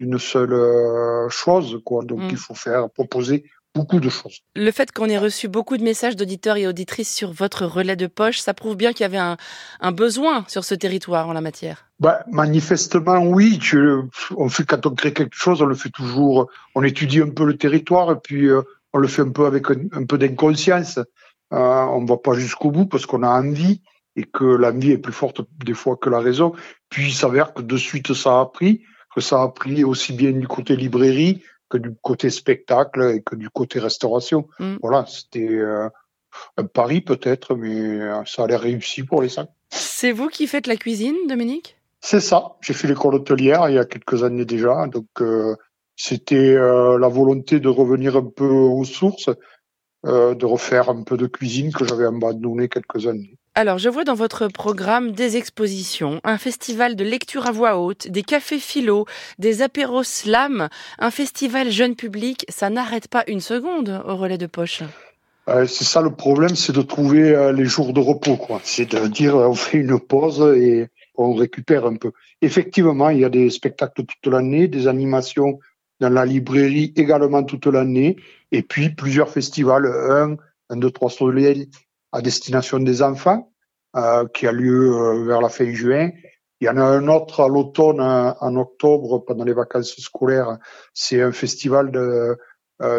une 0.01 0.19
seule 0.19 0.55
euh, 0.55 1.29
chose, 1.29 1.79
quoi. 1.85 2.03
Donc, 2.05 2.21
mm. 2.21 2.29
il 2.31 2.37
faut 2.37 2.55
faire 2.55 2.91
proposer 2.91 3.45
beaucoup 3.75 4.01
de 4.01 4.09
choses. 4.09 4.41
Le 4.57 4.71
fait 4.73 4.91
qu'on 4.91 5.07
ait 5.07 5.19
reçu 5.19 5.47
beaucoup 5.47 5.77
de 5.77 5.85
messages 5.85 6.17
d'auditeurs 6.17 6.57
et 6.57 6.67
auditrices 6.67 7.15
sur 7.15 7.33
votre 7.33 7.67
relais 7.67 7.97
de 7.97 8.09
poche, 8.09 8.41
ça 8.41 8.53
prouve 8.55 8.77
bien 8.77 8.93
qu'il 8.93 9.03
y 9.03 9.05
avait 9.05 9.19
un, 9.19 9.37
un, 9.81 9.93
besoin 9.93 10.45
sur 10.49 10.65
ce 10.65 10.75
territoire 10.75 11.29
en 11.29 11.33
la 11.33 11.41
matière. 11.41 11.87
Bah, 12.01 12.25
manifestement, 12.33 13.19
oui. 13.19 13.61
on 14.37 14.49
fait, 14.49 14.65
quand 14.65 14.87
on 14.87 14.95
crée 14.95 15.13
quelque 15.13 15.37
chose, 15.37 15.63
on 15.63 15.67
le 15.67 15.77
fait 15.77 15.91
toujours, 15.91 16.51
on 16.75 16.83
étudie 16.83 17.21
un 17.21 17.31
peu 17.31 17.45
le 17.45 17.57
territoire 17.57 18.11
et 18.11 18.17
puis 18.17 18.47
euh, 18.47 18.63
on 18.93 18.99
le 18.99 19.07
fait 19.07 19.23
un 19.23 19.31
peu 19.31 19.47
avec 19.47 19.67
un, 19.71 20.05
peu 20.05 20.19
d'inconscience. 20.19 20.99
Euh, 21.53 21.57
on 21.57 22.01
ne 22.01 22.09
va 22.09 22.17
pas 22.17 22.33
jusqu'au 22.33 22.71
bout 22.71 22.87
parce 22.87 23.07
qu'on 23.07 23.23
a 23.23 23.29
envie 23.29 23.83
et 24.17 24.25
que 24.25 24.45
l'envie 24.45 24.93
est 24.93 24.99
plus 24.99 25.13
forte 25.13 25.43
des 25.65 25.75
fois 25.75 25.97
que 25.97 26.11
la 26.11 26.21
raison. 26.21 26.53
Puis 26.89 27.09
il 27.09 27.15
s'avère 27.15 27.55
que 27.55 27.63
de 27.63 27.77
suite 27.77 28.13
ça 28.15 28.41
a 28.41 28.47
pris, 28.47 28.83
que 29.15 29.21
ça 29.21 29.43
a 29.43 29.49
pris 29.49 29.85
aussi 29.85 30.13
bien 30.13 30.33
du 30.33 30.49
côté 30.49 30.77
librairie 30.77 31.43
que 31.71 31.79
du 31.79 31.95
côté 32.03 32.29
spectacle 32.29 33.15
et 33.15 33.23
que 33.23 33.37
du 33.37 33.49
côté 33.49 33.79
restauration. 33.79 34.49
Mm. 34.59 34.77
Voilà, 34.83 35.07
c'était 35.07 35.49
euh, 35.49 35.89
un 36.59 36.65
pari 36.65 37.01
peut-être, 37.01 37.55
mais 37.55 37.75
euh, 37.75 38.23
ça 38.27 38.45
a 38.45 38.47
l'air 38.47 38.61
réussi 38.61 39.05
pour 39.05 39.23
les 39.23 39.31
cinq. 39.31 39.49
C'est 39.71 40.13
vous 40.13 40.29
qui 40.29 40.47
faites 40.47 40.67
la 40.67 40.77
cuisine, 40.77 41.17
Dominique? 41.29 41.79
C'est 42.01 42.21
ça. 42.21 42.57
J'ai 42.61 42.75
fait 42.75 42.89
l'école 42.89 43.15
hôtelière 43.15 43.69
il 43.69 43.77
y 43.77 43.79
a 43.79 43.85
quelques 43.85 44.25
années 44.25 44.45
déjà, 44.45 44.87
donc 44.89 45.07
euh, 45.21 45.55
c'était 45.97 46.55
la 46.55 47.09
volonté 47.09 47.61
de 47.61 47.69
revenir 47.69 48.17
un 48.17 48.25
peu 48.25 48.49
aux 48.49 48.85
sources, 48.85 49.29
de 50.03 50.47
refaire 50.47 50.89
un 50.89 51.03
peu 51.03 51.19
de 51.19 51.27
cuisine 51.27 51.75
que 51.75 51.85
j'avais 51.85 52.07
abandonné 52.07 52.71
quelques 52.71 53.07
années. 53.07 53.37
Alors, 53.57 53.79
je 53.79 53.89
vois 53.89 54.05
dans 54.05 54.15
votre 54.15 54.47
programme 54.47 55.11
des 55.11 55.37
expositions, 55.37 56.21
un 56.23 56.39
festival 56.39 56.95
de 56.95 57.03
lecture 57.03 57.47
à 57.47 57.51
voix 57.51 57.79
haute, 57.79 58.07
des 58.07 58.23
cafés 58.23 58.61
philo, 58.61 59.07
des 59.41 59.61
apéros 59.61 60.05
slam, 60.05 60.69
un 61.01 61.11
festival 61.11 61.69
jeune 61.69 61.97
public. 61.97 62.47
Ça 62.49 62.71
n'arrête 62.71 63.09
pas 63.09 63.25
une 63.27 63.41
seconde 63.41 64.03
au 64.07 64.17
relais 64.17 64.39
de 64.39 64.47
poche. 64.47 64.83
Euh, 65.49 65.67
c'est 65.67 65.85
ça 65.85 66.01
le 66.01 66.11
problème, 66.11 66.55
c'est 66.55 66.73
de 66.73 66.81
trouver 66.81 67.35
euh, 67.35 67.53
les 67.53 67.65
jours 67.65 67.93
de 67.93 67.99
repos. 67.99 68.39
C'est 68.63 68.95
de 68.95 69.09
dire 69.09 69.35
on 69.35 69.55
fait 69.55 69.79
une 69.79 69.99
pause 69.99 70.41
et 70.57 70.87
on 71.17 71.35
récupère 71.35 71.87
un 71.87 71.97
peu. 71.97 72.13
Effectivement, 72.43 73.11
il 73.11 73.19
y 73.19 73.25
a 73.25 73.31
des 73.31 73.51
spectacles 73.51 74.05
toute 74.05 74.33
l'année, 74.33 74.69
des 74.69 74.87
animations 74.87 75.59
dans 75.99 76.09
la 76.09 76.25
librairie 76.25 76.93
également 76.97 77.43
toute 77.43 77.67
l'année, 77.67 78.17
et 78.53 78.63
puis 78.63 78.91
plusieurs 78.91 79.29
festivals, 79.29 79.87
un, 79.87 80.37
un, 80.71 80.77
deux, 80.77 80.91
trois 80.91 81.11
soleils 81.11 81.69
à 82.13 82.23
destination 82.23 82.79
des 82.81 83.03
enfants, 83.03 83.51
euh, 83.97 84.27
qui 84.33 84.47
a 84.47 84.53
lieu 84.53 84.93
euh, 84.93 85.25
vers 85.25 85.41
la 85.41 85.49
fin 85.49 85.73
juin. 85.73 86.11
Il 86.61 86.67
y 86.67 86.69
en 86.69 86.77
a 86.77 86.83
un 86.83 87.09
autre 87.09 87.41
à 87.41 87.49
l'automne, 87.49 88.01
en 88.01 88.57
octobre, 88.57 89.25
pendant 89.25 89.45
les 89.45 89.55
vacances 89.55 89.99
scolaires. 89.99 90.59
C'est 90.93 91.23
un 91.23 91.33
festival 91.33 91.91
de, 91.91 92.37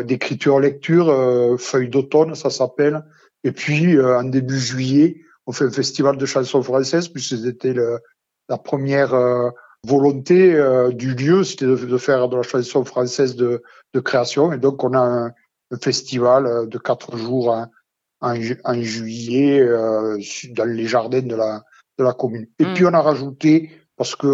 d'écriture-lecture, 0.02 1.60
feuille 1.60 1.90
d'automne, 1.90 2.34
ça 2.34 2.50
s'appelle. 2.50 3.06
Et 3.44 3.52
puis, 3.52 4.02
en 4.02 4.24
début 4.24 4.58
juillet, 4.58 5.22
on 5.46 5.52
fait 5.52 5.66
un 5.66 5.72
festival 5.72 6.18
de 6.18 6.26
chansons 6.26 6.64
françaises, 6.64 7.08
puisque 7.08 7.38
c'était 7.38 7.76
la 8.50 8.58
première 8.58 9.14
volonté 9.86 10.60
du 10.94 11.14
lieu, 11.14 11.44
c'était 11.44 11.68
de, 11.68 11.98
faire 12.00 12.30
de 12.30 12.38
la 12.38 12.42
chanson 12.42 12.84
française 12.84 13.36
de, 13.36 13.62
de 13.94 14.00
création. 14.00 14.52
Et 14.54 14.58
donc, 14.58 14.84
on 14.84 14.94
a 14.94 15.02
un, 15.02 15.34
festival 15.80 16.68
de 16.68 16.78
quatre 16.80 17.16
jours 17.16 17.68
en, 18.22 18.82
juillet 18.82 19.68
dans 20.50 20.66
les 20.66 20.88
jardins 20.88 21.22
de 21.22 21.36
la, 21.36 21.64
de 21.98 22.04
la 22.04 22.14
commune. 22.14 22.48
Et 22.60 22.66
puis, 22.74 22.86
on 22.86 22.94
a 22.94 23.02
rajouté, 23.02 23.72
parce 23.98 24.16
que 24.16 24.28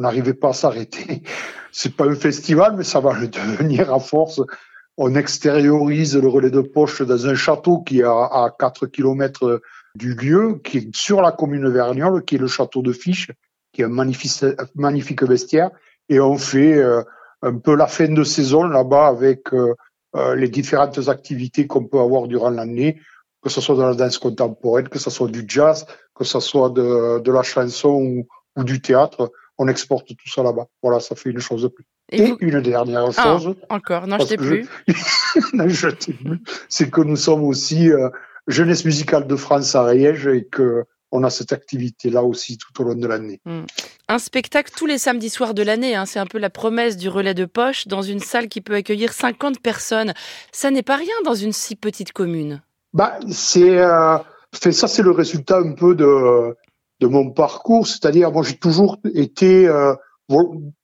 on 0.00 0.02
n'arrivait 0.02 0.34
pas 0.34 0.50
à 0.50 0.52
s'arrêter. 0.52 1.22
C'est 1.72 1.94
pas 1.94 2.06
un 2.06 2.14
festival, 2.14 2.74
mais 2.76 2.84
ça 2.84 3.00
va 3.00 3.12
le 3.18 3.28
devenir 3.28 3.92
à 3.92 4.00
force. 4.00 4.40
On 4.96 5.14
extériorise 5.14 6.16
le 6.16 6.28
relais 6.28 6.50
de 6.50 6.60
poche 6.60 7.02
dans 7.02 7.26
un 7.26 7.34
château 7.34 7.82
qui 7.82 8.00
est 8.00 8.04
à, 8.04 8.54
4 8.58 8.86
km 8.86 9.60
du 9.94 10.14
lieu, 10.14 10.60
qui 10.64 10.78
est 10.78 10.96
sur 10.96 11.22
la 11.22 11.32
commune 11.32 11.62
de 11.62 11.70
Vergnol, 11.70 12.24
qui 12.24 12.36
est 12.36 12.38
le 12.38 12.48
château 12.48 12.82
de 12.82 12.92
Fiche, 12.92 13.30
qui 13.72 13.82
est 13.82 13.84
un 13.84 13.88
magnifique, 13.88 14.44
magnifique 14.74 15.22
vestiaire. 15.22 15.70
Et 16.08 16.20
on 16.20 16.36
fait 16.36 16.74
euh, 16.74 17.02
un 17.42 17.56
peu 17.58 17.76
la 17.76 17.86
fin 17.86 18.08
de 18.08 18.24
saison 18.24 18.64
là-bas 18.64 19.06
avec 19.06 19.52
euh, 19.52 19.68
euh, 19.68 19.74
les 20.14 20.48
différentes 20.48 21.08
activités 21.08 21.66
qu'on 21.66 21.84
peut 21.84 22.00
avoir 22.00 22.26
durant 22.26 22.50
l'année, 22.50 23.00
que 23.42 23.48
ce 23.48 23.60
soit 23.60 23.76
de 23.76 23.82
la 23.82 23.94
danse 23.94 24.18
contemporaine, 24.18 24.88
que 24.88 24.98
ce 24.98 25.08
soit 25.08 25.28
du 25.28 25.44
jazz, 25.46 25.86
que 26.14 26.24
ce 26.24 26.40
soit 26.40 26.70
de, 26.70 27.20
de 27.20 27.32
la 27.32 27.42
chanson 27.42 28.24
ou 28.56 28.64
du 28.64 28.80
théâtre 28.80 29.30
on 29.60 29.68
exporte 29.68 30.08
tout 30.08 30.28
ça 30.28 30.42
là-bas. 30.42 30.66
Voilà, 30.82 31.00
ça 31.00 31.14
fait 31.14 31.28
une 31.30 31.38
chose 31.38 31.62
de 31.62 31.68
plus. 31.68 31.84
Et, 32.10 32.32
une 32.40 32.62
dernière 32.62 33.10
ah, 33.18 33.38
chose. 33.38 33.54
encore, 33.68 34.06
non, 34.06 34.16
je 34.18 34.34
plus. 34.34 34.66
Je... 34.88 35.88
plus. 36.22 36.42
C'est 36.70 36.90
que 36.90 37.02
nous 37.02 37.16
sommes 37.16 37.44
aussi 37.44 37.92
euh, 37.92 38.08
jeunesse 38.46 38.86
musicale 38.86 39.26
de 39.26 39.36
France 39.36 39.74
à 39.74 39.84
Riège 39.84 40.26
et 40.26 40.46
que 40.46 40.84
on 41.12 41.22
a 41.24 41.30
cette 41.30 41.52
activité-là 41.52 42.22
aussi 42.22 42.58
tout 42.58 42.80
au 42.80 42.84
long 42.84 42.94
de 42.94 43.06
l'année. 43.06 43.40
Hmm. 43.44 43.64
Un 44.08 44.18
spectacle 44.18 44.72
tous 44.76 44.86
les 44.86 44.98
samedis 44.98 45.30
soirs 45.30 45.54
de 45.54 45.62
l'année, 45.62 45.94
hein, 45.94 46.06
c'est 46.06 46.18
un 46.18 46.26
peu 46.26 46.38
la 46.38 46.50
promesse 46.50 46.96
du 46.96 47.08
relais 47.08 47.34
de 47.34 47.44
poche 47.44 47.86
dans 47.86 48.02
une 48.02 48.20
salle 48.20 48.48
qui 48.48 48.60
peut 48.60 48.74
accueillir 48.74 49.12
50 49.12 49.60
personnes. 49.60 50.14
Ça 50.52 50.70
n'est 50.70 50.82
pas 50.82 50.96
rien 50.96 51.14
dans 51.24 51.34
une 51.34 51.52
si 51.52 51.76
petite 51.76 52.12
commune. 52.12 52.62
Bah, 52.92 53.18
c'est 53.30 53.78
euh, 53.78 54.18
ça, 54.52 54.88
c'est 54.88 55.02
le 55.02 55.12
résultat 55.12 55.58
un 55.58 55.72
peu 55.72 55.94
de 55.94 56.54
de 57.00 57.06
mon 57.06 57.30
parcours, 57.30 57.86
c'est-à-dire 57.86 58.30
moi 58.30 58.42
j'ai 58.42 58.58
toujours 58.58 58.98
été 59.14 59.66
euh, 59.66 59.94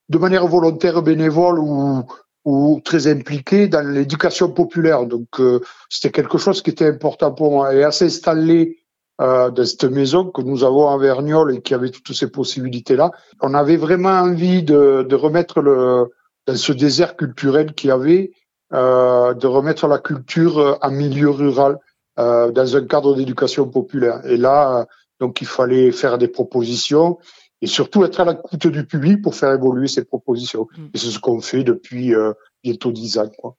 de 0.09 0.19
manière 0.19 0.47
volontaire 0.47 1.03
bénévole 1.03 1.59
ou, 1.59 2.05
ou 2.45 2.81
très 2.85 3.07
impliqué 3.07 3.69
dans 3.69 3.87
l'éducation 3.87 4.51
populaire. 4.51 5.07
Donc 5.07 5.29
euh, 5.41 5.61
c'était 5.91 6.11
quelque 6.11 6.39
chose 6.39 6.63
qui 6.63 6.71
était 6.71 6.87
important 6.87 7.33
pour 7.33 7.51
moi. 7.51 7.75
Et 7.75 7.85
à 7.85 7.93
s'installer 7.93 8.79
euh, 9.21 9.51
dans 9.51 9.65
cette 9.65 9.85
maison 9.85 10.27
que 10.27 10.43
nous 10.43 10.65
avons 10.65 10.89
à 10.89 10.99
Vergnol 10.99 11.55
et 11.55 11.61
qui 11.63 11.75
avait 11.75 11.91
toutes 11.91 12.13
ces 12.13 12.31
possibilités-là, 12.31 13.11
on 13.41 13.55
avait 13.55 13.77
vraiment 13.77 14.11
envie 14.11 14.63
de, 14.63 15.07
de 15.09 15.15
remettre 15.15 15.61
le 15.61 16.11
dans 16.47 16.57
ce 16.57 16.73
désert 16.73 17.17
culturel 17.17 17.75
qu'il 17.75 17.89
y 17.89 17.91
avait, 17.91 18.31
euh, 18.73 19.35
de 19.35 19.47
remettre 19.49 19.89
la 19.89 19.99
culture 19.99 20.79
en 20.81 20.91
milieu 20.93 21.31
rural 21.31 21.79
euh, 22.19 22.53
dans 22.53 22.77
un 22.77 22.87
cadre 22.87 23.17
d'éducation 23.17 23.69
populaire. 23.69 24.25
Et 24.27 24.37
là, 24.37 24.87
donc 25.21 25.41
il 25.41 25.47
fallait 25.47 25.91
faire 25.93 26.19
des 26.19 26.29
propositions 26.29 27.19
et 27.63 27.67
surtout 27.67 28.05
être 28.05 28.21
à 28.21 28.25
l'écoute 28.25 28.67
du 28.67 28.87
public 28.87 29.23
pour 29.23 29.35
faire 29.35 29.53
évoluer 29.53 29.89
ces 29.89 30.05
propositions. 30.05 30.69
Mm. 30.77 30.85
Et 30.95 30.99
c'est 30.99 31.11
ce 31.11 31.19
qu'on 31.19 31.41
fait 31.41 31.65
depuis 31.65 32.15
euh, 32.15 32.33
bientôt 32.63 32.93
dix 32.93 33.19
ans. 33.19 33.31
Quoi. 33.39 33.57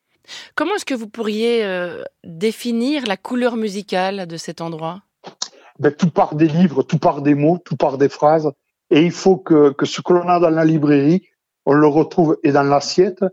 Comment 0.54 0.74
est-ce 0.74 0.84
que 0.84 0.94
vous 0.94 1.08
pourriez 1.08 1.64
euh, 1.64 2.02
définir 2.24 3.06
la 3.06 3.16
couleur 3.16 3.56
musicale 3.56 4.26
de 4.26 4.36
cet 4.36 4.60
endroit? 4.60 5.02
Ben, 5.78 5.92
Tout 5.92 6.10
part 6.10 6.34
des 6.34 6.48
livres, 6.48 6.82
tout 6.82 6.98
part 6.98 7.22
des 7.22 7.34
mots, 7.34 7.58
tout 7.58 7.76
part 7.76 7.98
des 7.98 8.08
phrases. 8.08 8.50
Et 8.90 9.02
il 9.02 9.12
faut 9.12 9.36
que, 9.36 9.70
que 9.70 9.86
ce 9.86 10.00
que 10.00 10.12
l'on 10.12 10.28
a 10.28 10.40
dans 10.40 10.50
la 10.50 10.64
librairie, 10.64 11.28
on 11.66 11.74
le 11.74 11.86
retrouve 11.86 12.38
et 12.42 12.52
dans 12.52 12.62
l'assiette 12.62 13.24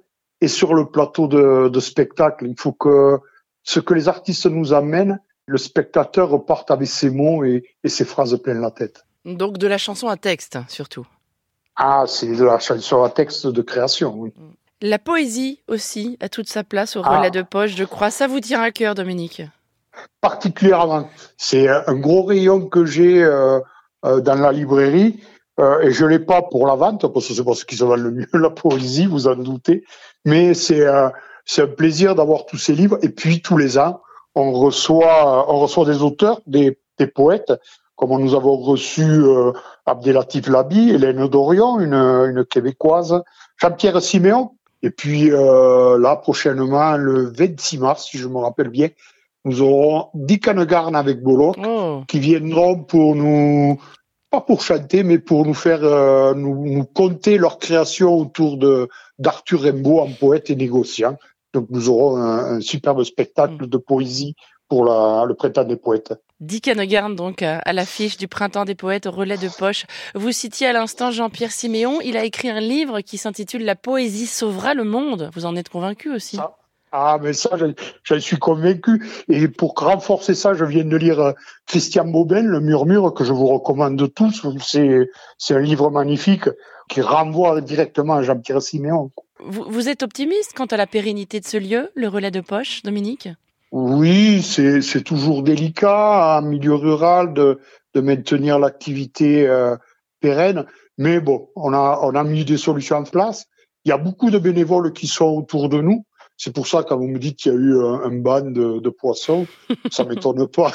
et 0.42 0.48
sur 0.48 0.74
le 0.74 0.86
plateau 0.86 1.28
de, 1.28 1.70
de 1.70 1.80
spectacle. 1.80 2.46
Il 2.48 2.60
faut 2.60 2.74
que 2.74 3.20
ce 3.64 3.80
que 3.80 3.94
les 3.94 4.08
artistes 4.08 4.46
nous 4.46 4.74
amènent, 4.74 5.20
le 5.48 5.58
spectateur 5.58 6.30
reparte 6.30 6.72
avec 6.72 6.88
ses 6.88 7.10
mots 7.10 7.44
et, 7.44 7.64
ses 7.86 8.06
phrases 8.06 8.38
pleines 8.42 8.62
la 8.62 8.72
tête. 8.72 9.06
Donc 9.26 9.58
de 9.58 9.68
la 9.68 9.78
chanson 9.78 10.08
à 10.08 10.18
texte, 10.18 10.58
surtout. 10.68 11.06
Ah, 11.76 12.06
c'est 12.08 12.36
de 12.36 12.44
la 12.44 12.60
chanson 12.60 13.04
à 13.04 13.10
texte 13.10 13.48
de 13.48 13.62
création, 13.62 14.14
oui. 14.16 14.34
La 14.82 15.00
poésie 15.00 15.62
aussi 15.68 16.18
a 16.20 16.30
toute 16.30 16.48
sa 16.48 16.64
place 16.64 16.96
au 16.96 17.02
relais 17.02 17.28
ah. 17.28 17.30
de 17.30 17.42
poche, 17.42 17.76
je 17.76 17.84
crois. 17.84 18.12
Ça 18.12 18.28
vous 18.28 18.40
tient 18.40 18.62
à 18.62 18.72
cœur, 18.72 18.94
Dominique? 18.94 19.42
Particulièrement. 20.22 21.10
C'est 21.38 21.68
un 21.68 21.96
gros 21.96 22.24
rayon 22.24 22.68
que 22.68 22.86
j'ai 22.86 23.24
euh, 23.24 23.60
euh, 24.06 24.22
dans 24.22 24.36
la 24.36 24.52
librairie. 24.52 25.22
Euh, 25.60 25.82
et 25.82 25.92
je 25.92 26.06
l'ai 26.06 26.20
pas 26.20 26.42
pour 26.42 26.68
la 26.68 26.76
vente, 26.76 27.08
parce 27.14 27.28
que 27.28 27.34
c'est 27.34 27.44
parce 27.44 27.64
qu'ils 27.64 27.78
se 27.78 27.86
vendent 27.86 28.02
le 28.02 28.12
mieux 28.12 28.28
la 28.34 28.50
poésie, 28.50 29.06
vous 29.06 29.28
en 29.28 29.36
doutez. 29.36 29.84
Mais 30.26 30.54
c'est 30.54 30.86
un 30.86 31.12
plaisir 31.78 32.16
d'avoir 32.16 32.46
tous 32.46 32.58
ces 32.58 32.74
livres. 32.74 32.98
Et 33.02 33.10
puis 33.10 33.42
tous 33.42 33.58
les 33.58 33.78
ans, 33.78 34.02
on 34.36 34.52
reçoit, 34.52 35.52
on 35.52 35.60
reçoit 35.60 35.86
des 35.86 36.02
auteurs, 36.02 36.42
des, 36.46 36.78
poètes, 37.14 37.54
comme 37.96 38.10
nous 38.22 38.36
avons 38.36 38.58
reçu 38.58 39.04
euh, 39.04 39.52
Abdelatif 39.86 40.48
Labi, 40.48 40.92
Hélène 40.92 41.28
Dorion, 41.28 41.80
une, 41.80 41.94
une 41.94 42.46
québécoise, 42.46 43.22
Jean-Pierre 43.58 44.02
Siméon, 44.02 44.52
et 44.82 44.92
puis 44.92 45.32
euh, 45.32 45.98
là 45.98 46.16
prochainement, 46.16 46.98
le 46.98 47.32
26 47.32 47.80
mars, 47.80 48.08
si 48.10 48.18
je 48.18 48.28
me 48.28 48.38
rappelle 48.38 48.70
bien, 48.70 48.90
nous 49.46 49.62
aurons 49.62 50.10
Dick 50.14 50.50
Garn 50.50 50.96
avec 50.96 51.22
Bolo, 51.22 51.54
oh. 51.64 52.02
qui 52.08 52.20
viendront 52.20 52.84
pour 52.84 53.16
nous, 53.16 53.80
pas 54.32 54.42
pour 54.42 54.62
chanter, 54.62 55.04
mais 55.04 55.20
pour 55.20 55.46
nous 55.46 55.54
faire, 55.54 55.84
euh, 55.84 56.34
nous, 56.34 56.66
nous 56.66 56.84
conter 56.86 57.38
leur 57.38 57.60
création 57.60 58.18
autour 58.18 58.58
de 58.58 58.90
d'Arthur 59.20 59.62
Rimbaud 59.62 60.00
en 60.00 60.12
poète 60.12 60.50
et 60.50 60.56
négociant. 60.56 61.18
Donc 61.54 61.68
nous 61.70 61.90
aurons 61.90 62.18
un, 62.18 62.60
superbe 62.60 63.04
spectacle 63.04 63.64
mm. 63.64 63.68
de 63.68 63.78
poésie 63.78 64.36
pour 64.68 64.86
le 64.86 65.34
printemps 65.34 65.64
des 65.64 65.76
poètes. 65.76 66.14
Dick 66.40 66.68
Hanegarn, 66.68 67.16
donc, 67.16 67.44
à 67.44 67.72
l'affiche 67.72 68.18
du 68.18 68.28
Printemps 68.28 68.66
des 68.66 68.74
poètes 68.74 69.06
au 69.06 69.12
relais 69.12 69.38
de 69.38 69.48
poche. 69.48 69.86
Vous 70.16 70.32
citiez 70.32 70.68
à 70.68 70.74
l'instant 70.74 71.12
Jean-Pierre 71.12 71.52
Siméon. 71.52 72.02
Il 72.02 72.18
a 72.18 72.26
écrit 72.26 72.50
un 72.50 72.60
livre 72.60 73.02
qui 73.02 73.18
s'intitule 73.18 73.64
La 73.64 73.76
poésie 73.76 74.26
sauvera 74.26 74.74
le 74.74 74.84
monde. 74.84 75.30
Vous 75.36 75.46
en 75.46 75.56
êtes 75.56 75.70
convaincu 75.70 76.12
aussi? 76.12 76.38
Ah, 76.40 76.58
ah 76.98 77.20
mais 77.22 77.34
ça, 77.34 77.58
je, 78.04 78.16
suis 78.16 78.38
convaincu. 78.38 79.06
Et 79.28 79.48
pour 79.48 79.74
renforcer 79.76 80.34
ça, 80.34 80.54
je 80.54 80.64
viens 80.64 80.86
de 80.86 80.96
lire 80.96 81.20
euh, 81.20 81.32
Christian 81.68 82.06
Bobin, 82.06 82.44
Le 82.44 82.62
Murmure, 82.62 83.14
que 83.14 83.24
je 83.24 83.34
vous 83.34 83.48
recommande 83.48 84.14
tous. 84.14 84.46
C'est 85.38 85.54
un 85.54 85.60
livre 85.60 85.90
magnifique 85.90 86.50
qui 86.88 87.02
renvoie 87.02 87.60
directement 87.62 88.16
à 88.16 88.22
Jean-Pierre 88.22 88.62
Siméon. 88.62 89.12
Vous, 89.40 89.90
êtes 89.90 90.02
optimiste 90.02 90.54
quant 90.56 90.66
à 90.66 90.78
la 90.78 90.88
pérennité 90.88 91.40
de 91.40 91.46
ce 91.46 91.58
lieu, 91.58 91.92
le 91.96 92.08
relais 92.08 92.32
de 92.32 92.40
poche, 92.40 92.82
Dominique? 92.84 93.28
Oui, 93.72 94.42
c'est 94.42 95.04
toujours 95.04 95.44
délicat 95.44 96.40
en 96.40 96.42
milieu 96.42 96.76
rural 96.76 97.34
de, 97.34 97.60
de 97.94 98.02
maintenir 98.02 98.58
l'activité 98.58 99.46
euh, 99.48 99.76
pérenne, 100.22 100.66
mais 100.98 101.20
bon, 101.20 101.50
on 101.56 101.74
a, 101.74 102.00
on 102.04 102.16
a 102.16 102.24
mis 102.24 102.46
des 102.46 102.58
solutions 102.58 102.98
en 102.98 103.04
place. 103.04 103.48
Il 103.84 103.90
y 103.90 103.92
a 103.92 103.98
beaucoup 103.98 104.32
de 104.32 104.40
bénévoles 104.40 104.94
qui 104.94 105.08
sont 105.08 105.26
autour 105.26 105.70
de 105.70 105.82
nous. 105.82 106.06
C'est 106.38 106.54
pour 106.54 106.68
ça, 106.68 106.84
quand 106.84 106.98
vous 106.98 107.08
me 107.08 107.18
dites 107.18 107.38
qu'il 107.40 107.54
y 107.54 107.56
a 107.56 107.58
eu 107.58 107.82
un, 107.82 108.12
ban 108.12 108.42
de, 108.42 108.80
de, 108.80 108.90
poissons, 108.90 109.48
ça 109.90 110.04
m'étonne 110.10 110.48
pas. 110.48 110.72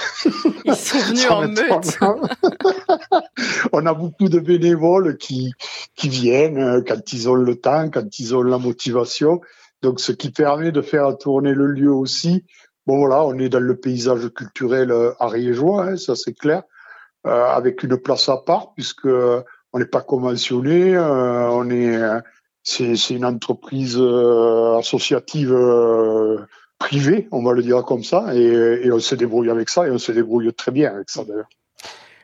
Ils 0.65 0.75
sont 0.75 0.99
venus 0.99 1.31
en 1.31 1.49
meute. 1.49 1.99
On 3.73 3.85
a 3.85 3.93
beaucoup 3.93 4.29
de 4.29 4.39
bénévoles 4.39 5.19
qui, 5.19 5.53
qui 5.97 6.09
viennent 6.09 6.59
euh, 6.59 6.83
quand 6.87 7.13
ils 7.13 7.29
ont 7.29 7.35
le 7.35 7.57
temps, 7.57 7.91
quand 7.91 8.19
ils 8.19 8.35
ont 8.35 8.43
la 8.43 8.57
motivation. 8.57 9.41
Donc, 9.83 10.01
ce 10.01 10.13
qui 10.13 10.31
permet 10.31 10.73
de 10.73 10.81
faire 10.81 11.17
tourner 11.19 11.53
le 11.53 11.67
lieu 11.67 11.93
aussi. 11.93 12.45
Bon, 12.87 12.99
voilà, 12.99 13.25
on 13.25 13.39
est 13.39 13.51
dans 13.51 13.61
le 13.61 13.77
paysage 13.77 14.31
culturel 14.31 14.91
euh, 14.91 15.13
ariégeois, 15.21 15.85
hein, 15.85 15.97
ça 15.97 16.17
c'est 16.17 16.33
clair, 16.33 16.63
euh, 17.27 17.45
avec 17.45 17.83
une 17.83 17.99
place 17.99 18.31
à 18.31 18.39
part, 18.39 18.73
puisque 18.75 19.07
on 19.07 19.79
n'est 19.79 19.85
pas 19.85 20.01
conventionné, 20.01 20.99
on 20.99 21.71
est 21.71 22.03
c'est 22.63 23.11
une 23.11 23.25
entreprise 23.25 23.97
euh, 23.99 24.79
associative 24.79 25.53
euh, 25.53 26.39
privée, 26.79 27.29
on 27.33 27.43
va 27.43 27.53
le 27.53 27.63
dire 27.63 27.83
comme 27.85 28.05
ça, 28.05 28.35
et, 28.35 28.91
on 28.91 28.99
se 28.99 29.15
débrouille 29.15 29.51
avec 29.51 29.69
ça, 29.69 29.87
et 29.87 29.91
on 29.91 29.99
se 29.99 30.13
débrouille 30.13 30.53
très 30.53 30.73
bien 30.73 30.93
avec 30.95 31.11
ça 31.11 31.25
d'ailleurs. 31.25 31.49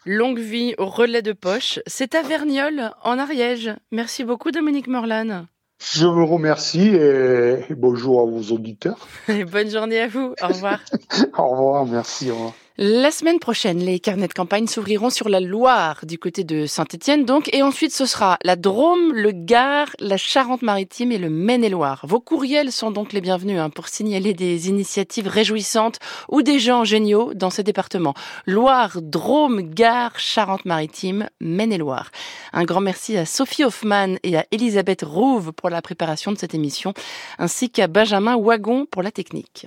Longue 0.05 0.39
vie 0.39 0.75
au 0.79 0.87
relais 0.87 1.23
de 1.23 1.33
poche, 1.33 1.81
c'est 1.87 2.15
à 2.15 2.23
Verniol, 2.23 2.93
en 3.03 3.19
Ariège. 3.19 3.75
Merci 3.91 4.25
beaucoup 4.25 4.53
Dominique 4.53 4.87
Morlan. 4.87 5.47
Je 5.83 6.07
vous 6.07 6.27
remercie 6.27 6.89
et 6.89 7.75
bonjour 7.75 8.23
à 8.23 8.25
vos 8.25 8.55
auditeurs. 8.55 9.09
bonne 9.53 9.71
journée 9.71 10.01
à 10.01 10.09
vous, 10.09 10.33
au 10.41 10.47
revoir. 10.47 10.81
au 11.39 11.49
revoir, 11.49 11.87
merci. 11.87 12.31
Au 12.31 12.35
revoir. 12.35 12.55
La 12.79 13.11
semaine 13.11 13.39
prochaine, 13.39 13.79
les 13.79 13.99
carnets 13.99 14.29
de 14.29 14.35
campagne 14.35 14.67
s'ouvriront 14.67 15.09
sur 15.09 15.31
la 15.31 15.41
Loire, 15.41 16.01
du 16.05 16.19
côté 16.19 16.45
de 16.45 16.67
Saint-Étienne 16.67 17.25
donc, 17.25 17.49
et 17.55 17.63
ensuite 17.63 17.91
ce 17.91 18.05
sera 18.05 18.37
la 18.45 18.55
Drôme, 18.55 19.15
le 19.15 19.33
Gard, 19.33 19.89
la 19.99 20.19
Charente-Maritime 20.19 21.11
et 21.11 21.17
le 21.17 21.31
Maine-et-Loire. 21.31 22.05
Vos 22.07 22.21
courriels 22.21 22.71
sont 22.71 22.91
donc 22.91 23.15
les 23.15 23.23
bienvenus 23.23 23.59
hein, 23.59 23.71
pour 23.71 23.89
signaler 23.89 24.35
des 24.35 24.69
initiatives 24.69 25.27
réjouissantes 25.27 26.01
ou 26.29 26.43
des 26.43 26.59
gens 26.59 26.85
géniaux 26.85 27.33
dans 27.33 27.49
ces 27.49 27.63
départements. 27.63 28.13
Loire, 28.45 29.01
Drôme, 29.01 29.63
Gard, 29.63 30.19
Charente-Maritime, 30.19 31.31
Maine-et-Loire. 31.41 32.11
Un 32.53 32.65
grand 32.65 32.83
merci 32.83 33.17
à 33.17 33.25
Sophie 33.25 33.65
Hoffman 33.65 34.17
et 34.23 34.37
à 34.37 34.45
Elisabeth 34.51 35.01
Rouve 35.01 35.55
pour 35.55 35.71
la 35.71 35.81
préparation 35.81 36.31
de 36.31 36.37
cette 36.37 36.53
émission, 36.53 36.93
ainsi 37.39 37.71
qu'à 37.71 37.87
Benjamin 37.87 38.37
Wagon 38.37 38.85
pour 38.85 39.03
la 39.03 39.13
technique. 39.13 39.67